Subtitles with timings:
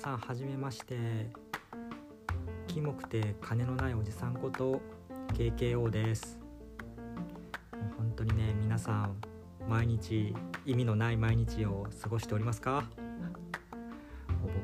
[0.00, 0.96] さんはじめまして。
[2.66, 4.80] キモくて金のないおじさんこと
[5.34, 6.40] KKO です。
[7.72, 9.16] もう本当にね皆さん
[9.68, 10.34] 毎日
[10.64, 12.88] 意味のない毎日を過ごしておりますか？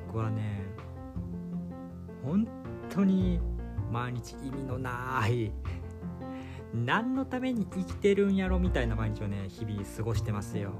[0.09, 0.63] 僕はね
[2.25, 2.49] 本
[2.89, 3.39] 当に
[3.93, 5.53] 毎日意味のない
[6.73, 10.73] 何のために生きてるんやろみたいな毎日をね日々過ごしてますよ。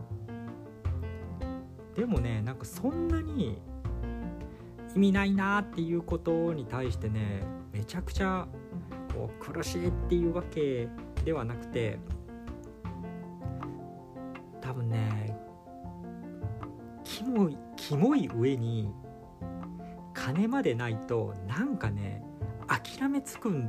[1.95, 3.59] でもねなんかそんなに
[4.97, 8.49] 意味ないなっていうことに対してねめちゃくちゃ
[9.13, 10.89] こう苦しいっていうわけ
[11.23, 11.99] ではなくて
[14.63, 15.37] 多分ね
[17.05, 18.91] キモいキモい上に
[20.15, 22.25] 金までないとなんかね
[22.67, 23.65] 諦めつく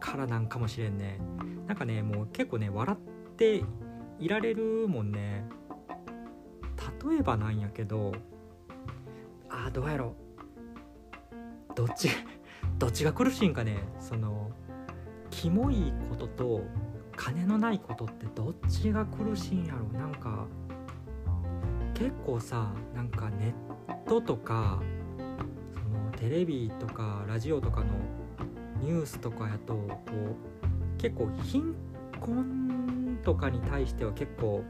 [0.00, 1.20] からなんかもしれんね。
[1.68, 3.62] なんかねもう結構ね笑って
[4.18, 5.46] いられるもんね。
[7.08, 8.12] 例えばなんやけど
[9.48, 10.16] あーどうやろ
[11.74, 12.08] どっち
[12.78, 13.78] どっちが苦しいんかね？
[14.00, 14.50] その
[15.30, 16.62] キモいことと
[17.16, 20.46] 金のないことってどっちが苦しいんやろなんか
[21.94, 23.54] 結構さなんかネ
[23.88, 24.82] ットとか
[25.72, 27.86] そのテレビとかラジオとかの
[28.80, 31.74] ニュースとかやとこう結構貧
[32.20, 34.64] 困とかに対しては結構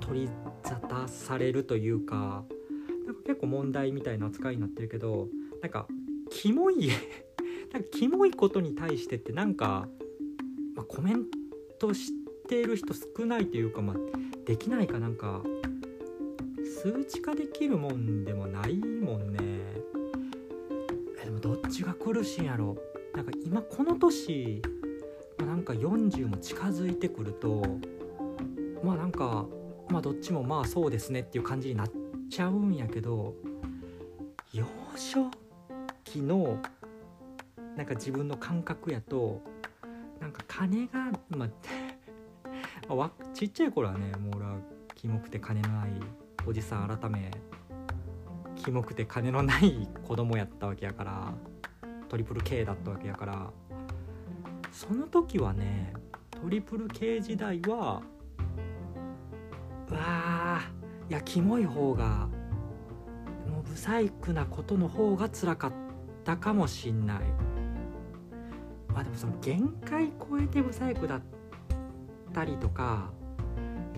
[0.00, 0.28] 取り
[0.64, 2.44] 沙汰されるというか
[3.06, 5.28] なんか結構問題みたいな扱いになってるけど
[5.62, 5.86] なんか
[6.30, 6.88] キモい。
[7.72, 9.88] なんかキモいことに対してってなんか、
[10.74, 11.26] まあ、コメン
[11.78, 12.12] トし
[12.48, 13.96] てる人少ないというか、まあ、
[14.44, 15.42] できないかなんか
[16.82, 19.38] 数値化できるもんでもないもんね。
[21.22, 22.76] えでもどっちが苦しいんやろ？
[23.14, 24.62] なんか今この年
[25.38, 27.62] なんか40も近づいてくると
[28.82, 29.46] まあなんか
[29.90, 31.90] まあどっちもまあそうですねっていう感じになっ
[32.30, 33.34] ちゃうんやけど
[34.52, 34.64] 幼
[34.96, 35.30] 少
[36.10, 36.58] 期の
[37.76, 39.40] なんか自分の感覚やと
[40.20, 41.46] なんか金がま
[42.88, 44.56] あ ちっちゃい頃はねもう俺は
[44.96, 45.92] キモくて金のない
[46.44, 47.30] おじさん改め
[48.56, 51.32] キモくて金のない子供やったわけやから
[52.08, 53.50] トリプル K だったわけやから
[54.72, 55.92] その時はね
[56.30, 58.02] トリプル K 時代は
[59.88, 62.28] うわーいやキモい方が
[63.46, 65.89] もうブサイクなことの方が辛かった。
[66.36, 67.20] かもしんない。
[68.92, 71.20] まあでもその限界超えてブサイクだっ
[72.32, 73.10] たりとか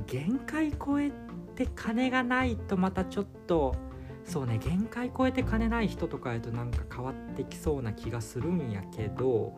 [0.06, 1.10] 限界超え
[1.54, 3.74] て金がないとまたちょっと
[4.24, 9.52] そうね限界超えて金ない人とかやとなんか変わってきそうな気がするんやけど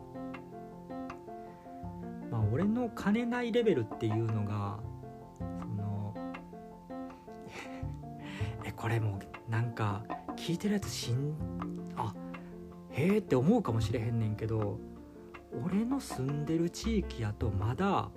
[2.31, 4.79] まあ俺の金ないレベルっていうのが
[5.37, 6.13] その
[8.63, 10.03] えこれもなんか
[10.35, 11.35] 聞いてるやつしん
[11.95, 12.13] あ
[12.95, 14.79] へえって思うかもしれへんねんけど
[15.65, 18.09] 俺の住んでる地域やとまだ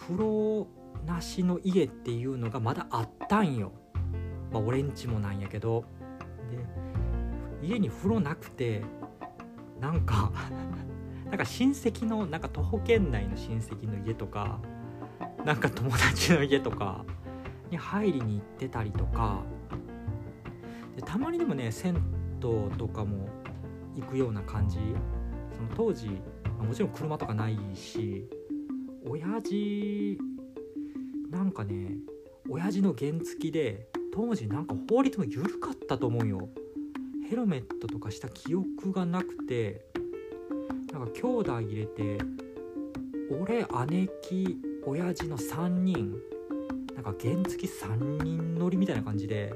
[0.00, 0.68] 風呂
[1.04, 3.72] なしの家っていうのがまだあったんよ。
[4.52, 5.84] まあ、俺んちもなんやけど
[7.60, 8.82] で家に風呂なくて
[9.80, 10.30] なんか
[11.26, 14.60] なんか親戚のなんか徒歩圏内の親戚の家とか
[15.44, 17.04] なんか友達の家とか
[17.70, 19.42] に入りに行ってたりとか
[20.94, 21.94] でたまにでもね銭
[22.40, 23.28] 湯とかも
[23.96, 24.78] 行くような感じ。
[25.56, 26.08] その当時
[26.60, 28.28] もちろん車とかないし
[29.08, 30.18] 親父
[31.30, 31.96] なんかね
[32.48, 36.48] 親父の原付で当時なんか法律も緩かったと思うよ。
[37.28, 39.84] ヘルメットとかした記憶がなくて
[40.92, 42.18] なんか兄弟入れて
[43.28, 46.16] 俺姉貴親父の3人
[46.94, 49.52] なんか原付3人乗りみたいな感じで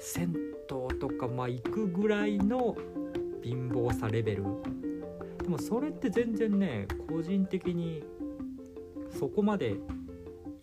[0.00, 2.74] 銭湯とかまあ行くぐらいの
[3.46, 4.44] 貧乏さレベル。
[5.38, 8.02] でもそれって全然ね個人的に
[9.16, 9.76] そこまで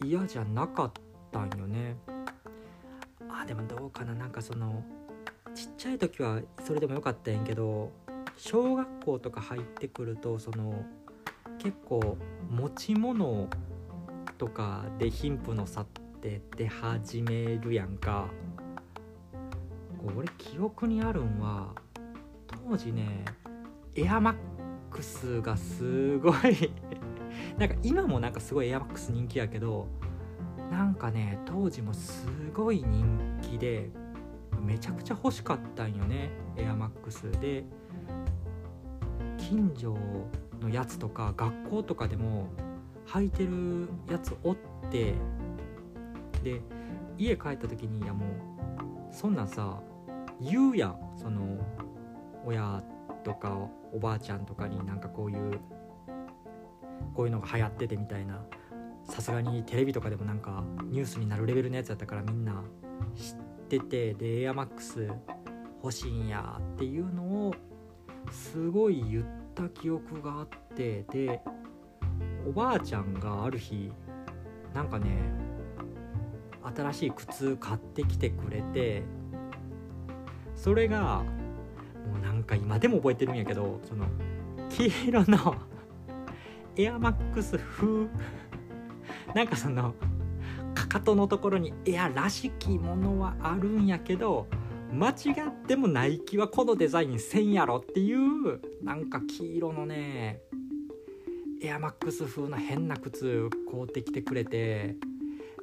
[0.04, 0.92] 嫌じゃなかっ
[1.32, 1.96] たんよね。
[3.30, 4.14] あでもどうかな。
[4.14, 4.84] なんかその
[5.56, 7.90] ちっちゃい時はそれでもよかったんやけど
[8.36, 10.84] 小学校とか入ってくるとその
[11.60, 12.18] 結構
[12.50, 13.48] 持ち物
[14.38, 15.86] とかで貧富の差っ
[16.20, 18.28] て出始めるやんか。
[20.18, 21.70] 俺記憶にあるんは
[22.70, 23.26] 当時ね
[23.96, 24.36] エアマッ
[24.90, 26.72] クスがすごい。
[27.58, 29.88] なんか今もなんかすごいエアマックス人気やけど
[30.72, 33.90] なんかね当時もすごい人気で
[34.62, 37.30] めちゃくちゃ欲しかったんよねエアマックス。
[37.40, 37.66] で
[39.38, 39.98] 近所
[40.62, 42.48] のやつとか学校とかでも
[43.08, 44.58] 履いてるやつおっ
[44.90, 45.16] て
[46.44, 46.62] で
[47.18, 48.30] 家帰った時にいやもう
[49.14, 49.82] そんなんさ
[50.42, 51.58] 言うやんその
[52.46, 52.84] 親
[53.24, 53.58] とか
[53.94, 55.60] おばあちゃんとかになんかこういう
[57.14, 58.44] こういうのが流行っててみたいな
[59.04, 62.64] さすがにテレビとかでもなんかニュースになるレベルのやつやったからみんな
[63.16, 63.36] 知っ
[63.68, 65.10] ててでエアマックス
[65.84, 67.54] 欲しいんやっていうのを
[68.32, 71.42] すごい言った記憶があってで
[72.48, 73.92] おばあちゃんがある日
[74.74, 75.12] なんかね
[76.76, 79.04] 新しい靴買ってきてくれて
[80.56, 81.24] それが
[82.08, 84.06] もうなんか今でも覚えてるんやけどその
[84.70, 85.56] 黄色の
[86.76, 88.08] エアマックス風
[89.36, 89.94] なんかその
[90.74, 94.48] かかとのところにエアらしきものはあるんやけど
[94.92, 95.14] 間違
[95.48, 100.42] ってもナイキはこのデザインせんやろっていうなんか黄色のね
[101.62, 104.98] エアマックス風の変な靴買うてきてくれて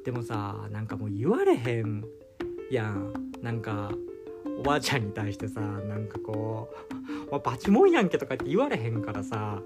[0.03, 2.03] でもさなんかもう言われへん
[2.71, 3.31] やん。
[3.41, 3.91] なんか
[4.61, 6.69] おばあちゃんに対してさなんかこ
[7.31, 9.59] う「バチモンやんけ」とかって言われへんからさ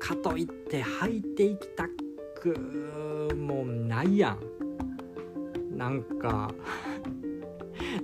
[0.00, 1.86] かといって履いていきた
[2.34, 5.78] くもないやん。
[5.78, 6.52] なんか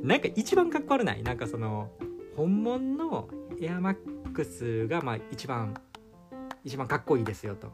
[0.00, 1.24] なんか一番かっこ悪ない？
[1.24, 1.90] なんかその
[2.36, 3.28] 本物の
[3.60, 5.74] エアマックスがまあ一番
[6.62, 7.66] 一番かっこいいですよと。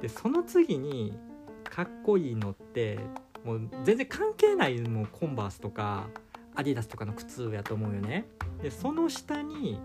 [0.00, 1.16] でその次に
[1.62, 2.98] かっこいいのって
[3.44, 6.08] もう全然関係ないもうコンバースとか。
[6.54, 8.26] アディダスとかの靴やと思うよね。
[8.62, 9.80] でその下に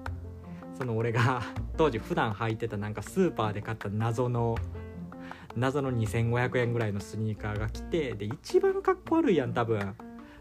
[0.77, 1.41] その俺が
[1.77, 4.55] 当時普段履いてたなんかスーパーで買った謎の
[5.55, 9.95] 謎の2500円ぐらいのスニーカーが来てで一番かっこ悪いやん多分。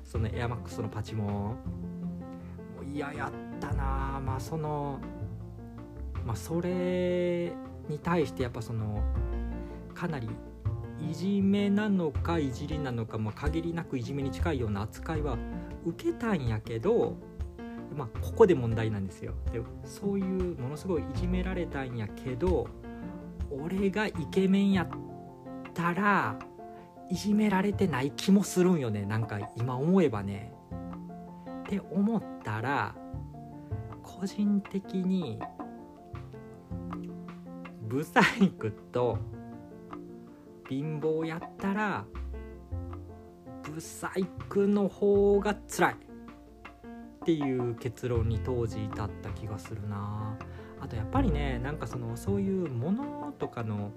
[0.04, 1.26] そのエアマックスのパチモン。
[1.26, 1.56] も
[2.82, 4.20] う嫌やったな。
[4.24, 5.00] まあその
[6.24, 7.52] まあそれ
[7.88, 9.02] に対してやっぱその
[9.94, 10.28] かなり
[11.10, 15.36] いじめなのかいじりなのか、まあ、限りなくいじめに近いような扱いは
[15.86, 17.16] 受けたんやけど
[17.94, 19.34] まあここで問題なんですよ。
[19.52, 22.68] でそういうものすごいいじめられたんやけど
[23.50, 24.88] 俺がイケメンやっ
[25.72, 26.36] たら
[27.08, 29.06] いじめられてない気もするんよね。
[29.06, 30.52] なんか今思えばね。
[31.66, 32.94] って思ったら
[34.02, 35.40] 個人的に
[37.82, 39.18] ブサイクと
[40.68, 42.04] 貧乏やったら
[43.70, 45.96] ブサイクの方が辛いっ
[47.24, 50.36] ていう結論に当時至った気がするな。
[50.80, 53.90] あとやっぱりねなんかそのそういうものとかの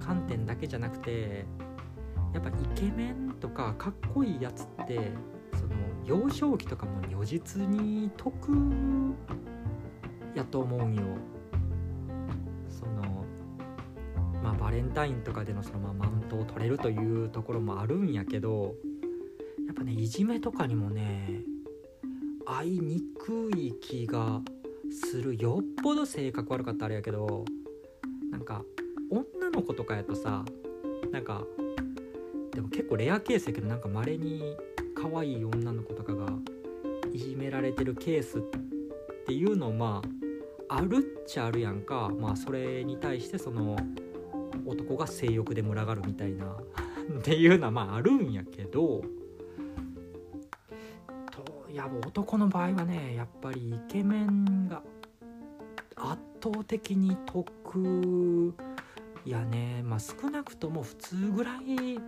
[0.00, 1.44] 観点だけじゃなくて
[2.32, 5.12] やっぱイケメンとかかっこいいやつって
[5.54, 5.74] その
[6.04, 8.34] 幼少期とかも如実に得
[10.34, 11.02] やと思うんよ。
[12.68, 13.24] その
[14.42, 18.74] まあバレンタインとかでのそのまあマウントを取れるというところもあるんやけど
[19.66, 21.42] やっぱねいじめとかにもね
[22.46, 24.40] 会いにくい気が
[24.90, 27.44] するよっぽど性格悪かったあれやけど
[28.30, 28.62] なんか
[29.10, 30.44] 女の子とかやとさ
[31.10, 31.44] なんか
[32.52, 34.56] でも結構レアケースやけどなんか稀に
[34.94, 36.26] 可愛い女の子とかが
[37.12, 38.42] いじめられてるケースっ
[39.26, 40.02] ていうのま
[40.68, 42.10] ああるっちゃあるやんか。
[42.18, 43.76] まあそれに対してその
[44.66, 46.46] 男が性欲で群がるみたいな
[47.18, 49.02] っていうのはまああるんやけど
[51.76, 54.82] や男の場合はねやっぱりイケメンが
[55.96, 58.54] 圧倒的に得
[59.24, 59.82] いやね。
[59.82, 61.98] まあ少なくとも普通ぐらい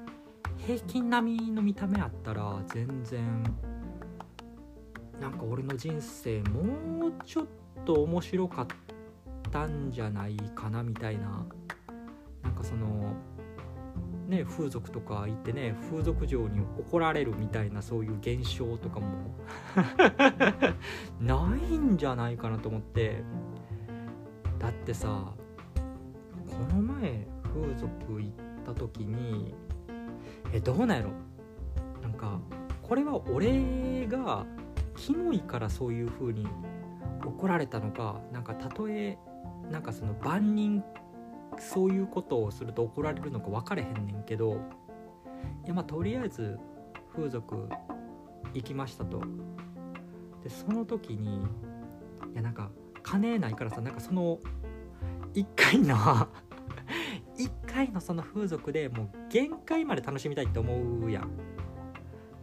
[0.59, 3.43] 平均並みの見た目あったら全然
[5.21, 7.47] なんか俺の人生もうちょっ
[7.85, 8.67] と面白かっ
[9.51, 11.47] たんじゃないかなみたいな。
[12.43, 13.15] なんかその
[14.26, 19.06] ね風俗とか行ってね風俗嬢に怒られるみたいなそういう現象とかも。
[21.21, 23.23] ないんじゃないかなと思って。
[24.59, 25.33] だってさ
[26.47, 28.33] この前風俗行っ
[28.64, 29.54] た時に
[30.52, 31.11] えどうなんやろ？
[32.02, 32.40] なんか
[32.83, 34.47] これは俺が
[34.97, 36.47] キモいからそういう風に
[37.25, 39.18] 怒られたのかなんかたとえ
[39.71, 40.83] なんかその万人
[41.59, 44.61] そういうことをすると怒られるのか分かれへんねんけど
[45.65, 46.59] いやまあとりあえず
[47.15, 47.69] 風俗
[48.55, 49.21] 行きましたと。
[50.43, 51.39] でその時に
[52.33, 52.71] いやなんか
[53.03, 54.39] 金ないからさなんかその
[55.35, 55.97] 1回の
[57.37, 61.31] 1回のその風俗でもう限界まで楽しみたいって思うやん。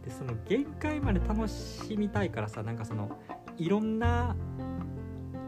[0.04, 3.18] でその限界まで楽しみたいからさなんかその
[3.56, 4.36] いろんな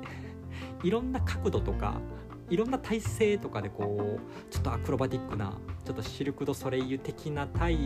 [0.83, 2.01] いろんな角度とか
[2.49, 7.79] いろんな体勢とかでこうちょっとアクロバティックなちょっとシルク・ド・ソレイユ的な体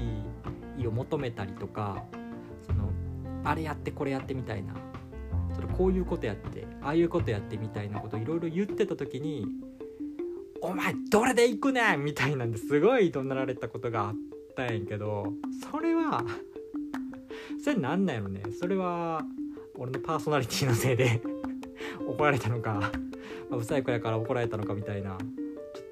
[0.78, 2.04] 位を求めたりとか
[2.66, 2.90] その
[3.44, 4.74] あれやってこれやってみたいな
[5.54, 9.46] そこういうことやってああいうことやってみたいなこといろいろ言ってた時に
[10.60, 14.14] 「お前どれで行くねん!」みたいなんですごい怒鳴られたことがあっ
[14.54, 15.32] たんやけど
[15.70, 16.22] それは
[17.64, 19.24] それなんなんやろねそれは
[19.74, 21.22] 俺のパーソナリティのせいで
[22.06, 22.90] 怒られたのか、
[23.50, 25.18] まあ、不細工やから怒られたのかみたいな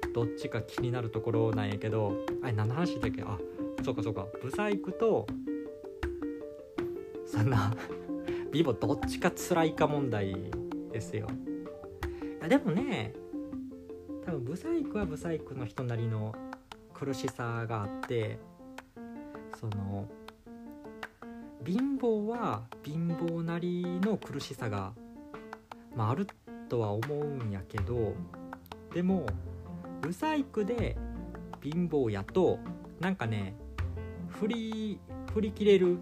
[0.03, 3.21] ちょどっちか気になるところなんやけどあれ何の話だっけ？
[3.21, 3.37] あ
[3.83, 4.25] そうかそうか。
[4.41, 5.27] ブサイクと
[7.25, 7.73] そんな
[8.51, 10.35] ビボどっちか辛いか問題
[10.91, 11.27] ですよ。
[12.39, 13.13] いやでもね
[14.25, 16.33] 多分ブサイクはブサイクの人なりの
[16.93, 18.39] 苦しさがあって
[19.59, 20.07] その
[21.65, 24.93] 貧乏は貧乏なりの苦しさが、
[25.95, 26.25] まあ、ある
[26.69, 28.13] とは思うんやけど
[28.93, 29.25] でも
[30.01, 30.97] ブサイクで
[31.61, 32.59] 貧乏やと
[32.99, 33.55] なんかね
[34.27, 34.99] 振り
[35.33, 35.99] 振り切れる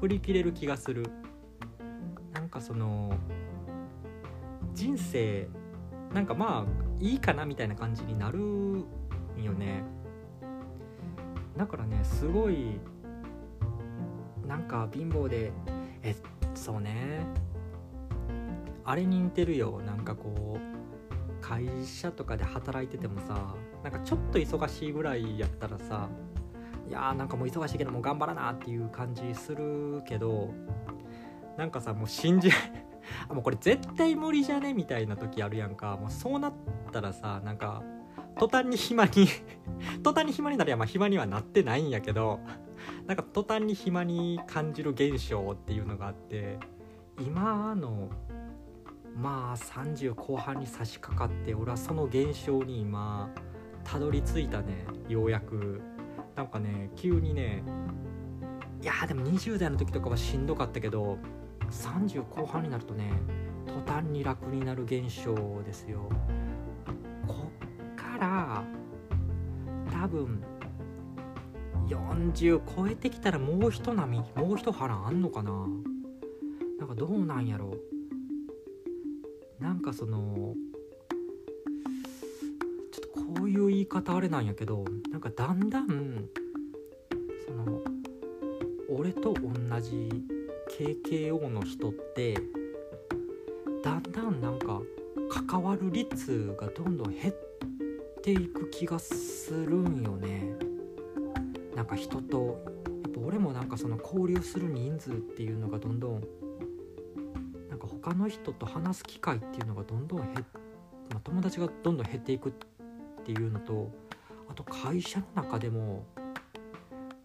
[0.00, 1.06] 振り切れる気がする。
[2.32, 3.14] なんかその
[4.74, 5.48] 人生
[6.12, 8.84] なんかまあいいかなみたいな感じになるん
[9.42, 9.84] よね。
[11.56, 12.80] だからねすごい
[14.46, 15.52] なんか貧乏で
[16.02, 16.16] え
[16.54, 17.24] そうね。
[18.84, 19.80] あれに似てるよ。
[19.84, 20.82] なんかこう
[21.42, 26.08] 会社とかで働いててもさなんかちょっと忙しいぐらいやったらさ
[26.88, 30.54] いやーなんかもう忙しいけどもう頑張らなっていう感じするけど
[31.58, 32.50] なんかさもう信じ
[33.28, 35.96] あもうこれ絶対無理じゃねみたいな時あるやんか。
[36.00, 36.52] もうそうなっ
[36.92, 37.82] たらさなんか
[38.38, 39.26] 途端に暇に
[40.02, 42.40] 途端に暇になるやまあ暇にはなってないんやけど
[43.06, 46.58] なんか途端に暇に感じる現象っていうのがあって
[47.20, 48.08] 今の
[49.16, 53.30] まあ30後半に差し掛かって俺はその現象に今
[53.84, 55.80] たどり着いたねようやく。
[56.34, 57.62] なんかね急にね
[58.80, 61.18] いやでも20代の時とかはしんどかったけど
[61.70, 63.12] 30後半になるとね
[63.66, 66.08] 途端に楽になる現象ですよ。
[67.26, 68.64] こっから
[69.92, 70.42] 多分
[71.86, 75.52] 40超えてきたらもう一波もう一波乱あんのかな。
[76.78, 77.66] なんかどうなんやろ。
[77.66, 77.91] う
[79.62, 80.56] なんかその
[82.90, 86.28] ちょっとこういう言い方あれなんやけどなんかだんだん
[87.46, 87.80] その
[88.90, 90.10] 俺と同じ
[90.76, 92.34] KKO の人って
[93.84, 94.82] だんだんなんか
[95.48, 97.34] 関わる率がどんどん減っ
[98.20, 100.56] ていく気がするんよね。
[101.76, 102.60] なんか人と
[103.04, 106.24] やっぱ俺もなんかその交流する人数っていうのがどんどん
[108.02, 110.46] 他の人と話す機会っていうのがどんどん減っ、
[111.10, 112.52] まあ、友達がどんどん減っていくっ
[113.24, 113.90] ていうのと
[114.48, 116.04] あと会社の中でも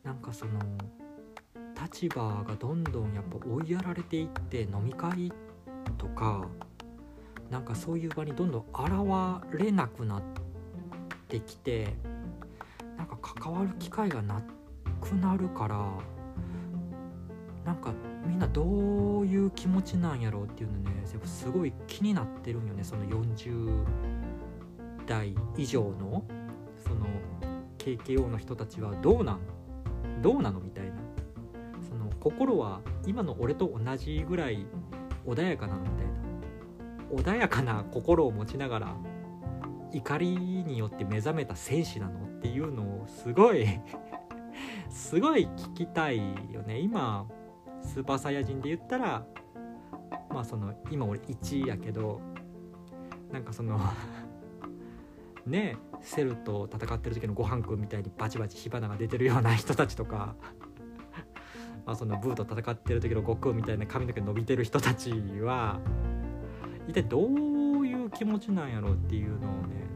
[0.04, 0.52] なんかその
[1.82, 5.34] 立場がどんどんやっぱ追いやられていって飲み会
[5.98, 6.48] とか
[7.50, 10.22] なんかそういう場にどんどん現れなくなっ
[11.28, 11.96] てきて
[12.98, 14.44] なんか関わる機会がな
[15.02, 16.17] くなるから
[17.68, 17.94] なんか
[18.26, 18.64] みんなど
[19.20, 23.84] ういう気持ちなんやろうっていうのねすごい気になってるんよねその40
[25.06, 26.24] 代以上の
[26.82, 27.08] その
[27.78, 29.42] KKO の人たちはどうなん
[30.22, 30.94] どうなのみたいな。
[31.88, 34.66] その心は今の俺と同じぐらい
[35.26, 37.34] 穏やかなのみたいな。
[37.34, 38.96] 穏やかな心を持ちながら
[39.94, 43.68] 怒りによって目覚めた戦士なのっていうのをすごい
[44.90, 46.18] すごい聞きたい
[46.52, 46.80] よね。
[46.80, 47.28] 今
[47.82, 49.26] スーパーサイヤ人で言ったら
[50.30, 52.22] まあその今俺1位やけど
[53.32, 53.80] なんかその
[55.46, 60.36] ねセルと戦ってる時のごはんくんみたいにバチバチ火花が出てるような人たちとか
[61.86, 65.80] まあそのブーと戦ってる時の悟空みたいな髪の毛伸びてる人たちは
[66.88, 69.88] 一体どういう気持ちなんやろうっていうのをね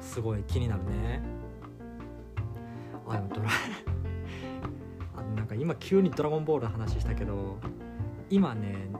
[0.00, 1.38] すごい気になるね。
[3.08, 3.48] あでもドラ
[5.38, 7.58] なんか今急に「ドラゴンボール」の話したけど
[8.28, 8.90] 今ね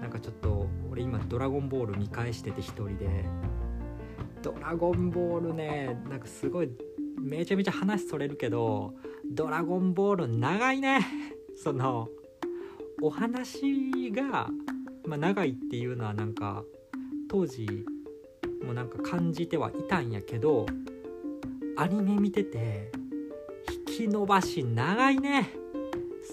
[0.00, 3.24] なんかちょっと俺今「ドラゴンボール」見返してて一人で
[4.42, 6.70] 「ドラゴンボールね」なんかすごい
[7.18, 11.00] めちゃめちゃ話それるけど「ドラゴンボール」長いね。
[11.56, 12.08] その
[13.00, 14.50] お話が、
[15.06, 16.64] まあ、長いっていうのはなんか
[17.28, 17.86] 当時
[18.64, 20.66] もなんか感じてはいたんやけど
[21.76, 22.90] アニメ見てて
[23.88, 25.63] 引き伸ばし長いね。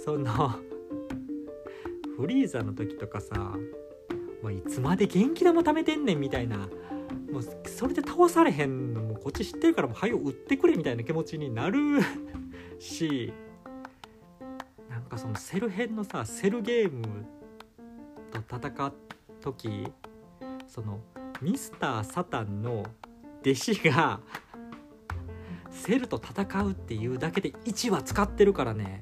[0.04, 0.50] その
[2.18, 3.56] フリーザの時とかさ
[4.42, 6.58] もういつまで元気玉貯めてんねんみたいな
[7.32, 12.02] もうそれで倒されへんのもこっち知ってるからもう早う打ってくれみたいな気持ちになる
[12.80, 13.32] し
[14.90, 17.26] なんかそのセル編のさセルゲーム
[18.32, 18.94] と戦う
[19.40, 19.88] 時
[20.68, 21.00] その
[21.42, 22.86] ミスター・サタンの
[23.42, 24.20] 弟子が
[25.70, 29.02] セルと戦うっていうだけで1話使ってるからね。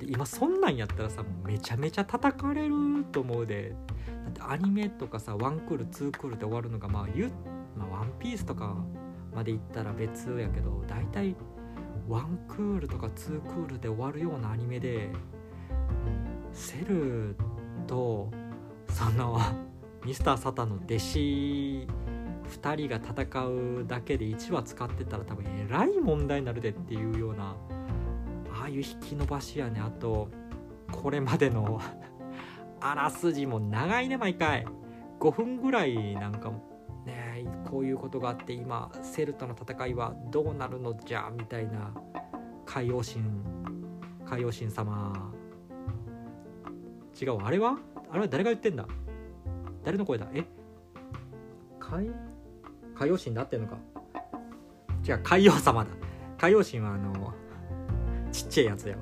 [0.00, 2.74] で今そんなんやったらさめちゃめちゃ叩かれる
[3.12, 3.74] と思うで。
[4.24, 7.30] だってアニメとかさワンクールツークールで終わるのがまあ言、
[7.76, 8.76] まあ、ワンピースとか
[9.34, 11.36] までいったら別やけど大体
[12.08, 15.10] ワンクールとかツークールで終わるようなアニメで
[16.52, 17.36] セル
[17.86, 18.30] と
[18.88, 19.40] その
[20.04, 21.88] ミスター・サタンの弟子
[22.50, 27.54] 2人が戦うだけで1話使ってたら多分えらい問題になるでっていうような
[28.70, 30.28] いう引き伸ばしやねあと
[30.90, 31.80] これまでの
[32.80, 34.66] あらすじも長いね毎回。
[35.20, 36.50] 5分ぐらいなんか
[37.04, 41.92] ねこういうことがあって今セルとの戦いはどうなるのじゃみたいな
[42.64, 43.22] 海洋神
[44.24, 45.32] 海洋神様。
[47.20, 47.76] 違うあれは？
[48.10, 48.86] あれは誰が言ってんだ？
[49.84, 50.26] 誰の声だ？
[50.32, 50.44] え？
[51.78, 52.10] 海
[52.94, 53.76] 海洋神だってんのか。
[55.06, 55.90] 違う海洋様だ。
[56.38, 57.34] 海洋神はあの
[58.32, 58.98] ちっちゃいやつだよ。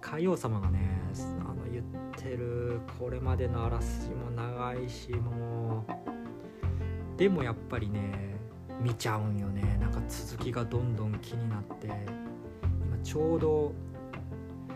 [0.00, 1.00] 海洋様がね
[1.40, 1.84] あの言っ
[2.16, 8.36] てるこれまでのあらすじも長いしもうでもやっぱりね
[8.80, 9.78] 見ちゃうんよね。
[9.80, 11.86] なんか続きがどんどん気になって。
[11.86, 13.72] 今ちょうど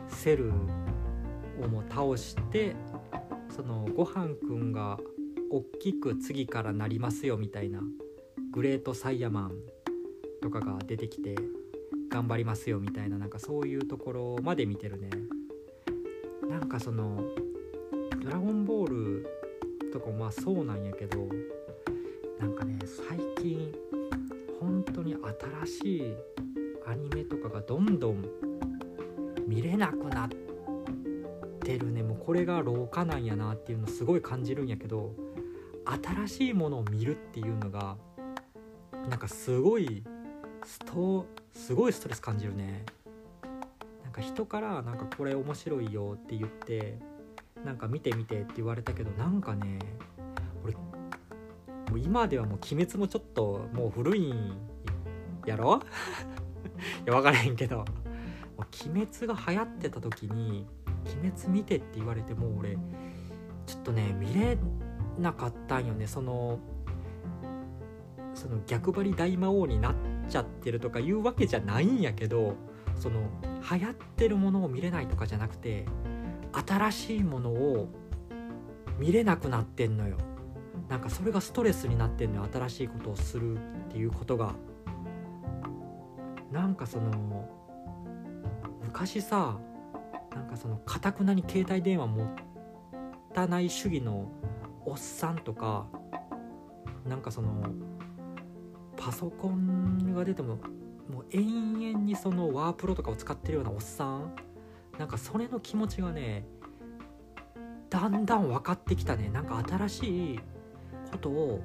[0.08, 0.50] セル
[1.62, 2.74] をも倒して
[3.54, 4.98] そのごはんくんが
[5.50, 7.80] 大きく次からなりますよみたいな
[8.52, 9.52] グレートサイヤマン
[10.40, 11.57] とかが出てきて。
[12.10, 15.10] 頑張りますよみたいななんかそういうところまで見てるね。
[16.48, 17.22] なんかその
[18.22, 19.26] 「ドラゴンボール」
[19.92, 21.28] とかもまあそうなんやけど
[22.38, 23.72] なんかね最近
[24.60, 26.14] 本当に新しい
[26.86, 28.24] アニメとかがどんどん
[29.46, 30.28] 見れなくなっ
[31.60, 32.02] てるね。
[32.02, 35.14] もうこれが老化なんやなっていうのすごい感じるんやけど
[35.84, 37.96] 新しいものを見るっていうのが
[39.08, 40.02] なんかすごい
[40.64, 41.26] スト
[41.58, 42.84] すごいストレス感じるね。
[44.04, 46.98] なんか人からなんかこれ面白いよって言って
[47.64, 49.78] なんか見てみてって言われたけどなんかね
[50.64, 50.80] 俺も
[51.94, 54.56] う今ではもう鬼滅もちょっともう古いん
[55.46, 55.82] やろ？
[57.04, 57.86] いや分からへんけどもう
[58.88, 60.64] 鬼滅が流行ってた時に
[61.20, 62.78] 鬼滅見てって言われてもう俺
[63.66, 64.56] ちょっとね見れ
[65.18, 66.06] なかったんよね。
[66.06, 66.60] その
[68.34, 69.94] その逆張り大魔王になっ
[70.28, 72.54] ちゃってるとかいうわけじゃないんやけど
[72.94, 73.22] その
[73.70, 75.84] 流行ってるものを見れないとかじゃなくて
[76.52, 77.88] 新しいものを
[78.98, 80.16] 見れなくなってんのよ。
[80.88, 83.60] なんかそれがストレスになってんのよ新しいことをするっ
[83.90, 84.54] ていうことが。
[86.50, 87.48] なんかその
[88.82, 89.58] 昔さ
[90.34, 92.26] なんかそのかたくなに携帯電話持
[93.34, 94.30] たない主義の
[94.86, 95.86] おっさんとか
[97.06, 97.70] なんかその
[98.98, 100.58] パソコンが出ても
[101.08, 104.34] もう延々にそのワープロとかを使ってるようなおっさん？
[104.98, 106.44] なんかそれの気持ちがね
[107.88, 109.30] だんだん分かってきたね。
[109.30, 110.40] なんか新しい
[111.10, 111.62] ことを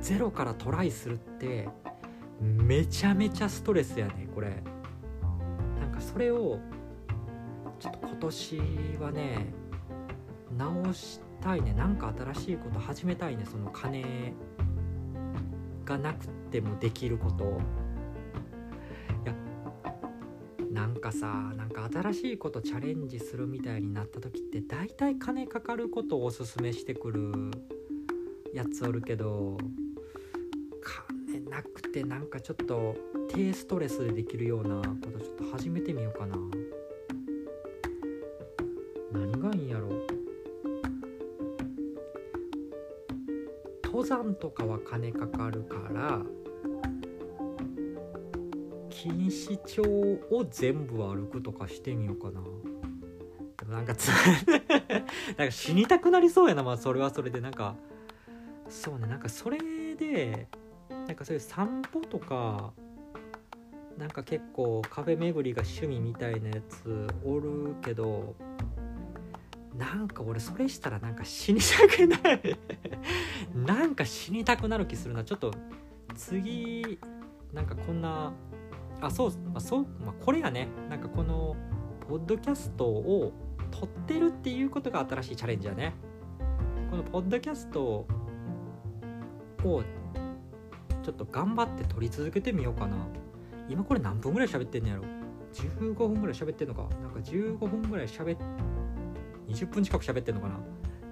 [0.00, 1.68] ゼロからトライするって
[2.40, 4.62] めちゃめちゃストレスやねこれ。
[5.78, 6.58] なんかそれを
[7.78, 8.60] ちょっと今年
[9.00, 9.52] はね
[10.56, 11.74] 直したいね。
[11.74, 14.32] なんか新しいこと始めたいねその金。
[15.90, 17.44] がなくてもできること。
[19.24, 19.34] いや
[20.70, 27.32] なんかさなんか新しいことチャレンジするみたいになった時って大体金かかることをおすすめしてくる
[28.54, 29.58] やつおるけど
[30.80, 32.94] 金なくてなんかちょっと
[33.28, 36.36] 低ストレスでできるようなことちょっと始めてみようかな。
[44.40, 46.20] とかは金かかるから
[48.90, 52.40] 錦糸町を全部歩くとかしてみようかな。
[53.58, 54.08] でもなんかつ
[55.38, 56.62] なんか死にたくなりそうやな。
[56.62, 57.76] まあそれはそれでなんか
[58.68, 59.06] そうね。
[59.06, 59.58] なんかそれ
[59.94, 60.48] で
[60.88, 62.72] なんかそういう散歩とか
[63.96, 68.34] なんか結構カフェ巡りが趣味みたいなやつおるけど
[69.80, 72.58] なんか俺それしたらなんか死にたくない。
[73.56, 75.54] なんか死にたくなる気するなちょっと
[76.14, 76.98] 次
[77.54, 78.34] なんかこんな
[79.00, 80.68] あそう,、まあ、そう、まあ、これがね。
[80.90, 81.56] なんかこの
[82.06, 83.32] ポッドキャストを
[83.70, 85.94] 撮ってるっていうことが新しいチャレンジやね。
[86.90, 88.06] このポッドキャストを
[91.02, 92.96] ちょっと頑張って撮り続けてみようかな。
[93.66, 95.04] 今これ何分ぐらい喋ってんのやろ。
[95.54, 96.82] 15分ぐらい喋ってんのか。
[97.00, 98.44] なんか15分ぐらい喋って
[99.50, 100.60] 20分近く喋ってんのかな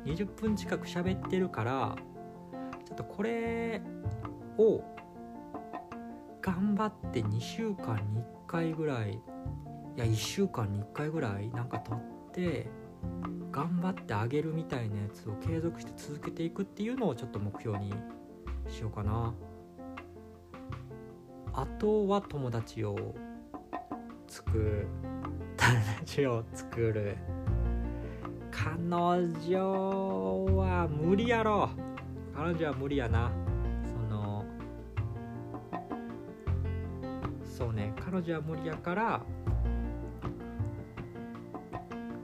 [0.05, 1.96] ？20分近く喋ってるから
[2.87, 3.83] ちょっとこれ
[4.57, 4.83] を
[6.40, 9.18] 頑張って2週間に1回ぐらいい
[9.96, 12.01] や1週間に1回ぐらいなんか撮っ
[12.33, 12.70] て
[13.51, 17.92] 頑張ってあげるみたいなやつを継続して続けていくっていうのをちょっと目標に
[18.68, 19.35] しようかな。
[21.53, 22.96] あとは友達を
[24.29, 24.87] 作る。
[25.57, 27.16] 友達を作る。
[28.68, 28.76] 彼
[29.48, 31.70] 女は無理やろ。
[32.35, 33.33] 彼女は無理やな。
[33.83, 34.44] その
[37.42, 37.94] そうね。
[37.98, 39.22] 彼女は無理やから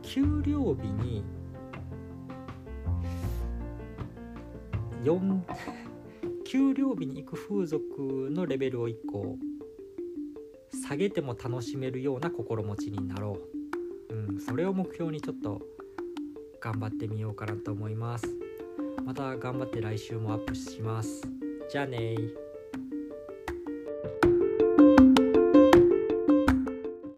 [0.02, 1.24] 給料日に
[5.02, 5.40] 4
[6.44, 9.38] 給料日に行く風俗のレベルを1個
[10.70, 13.38] 下げても楽しめるような心持ちになろ
[14.10, 15.62] う、うん、それを目標にちょっと
[16.64, 18.26] 頑張ってみようかなと思います。
[19.04, 21.20] また頑張って来週もアップします。
[21.70, 22.16] じゃあね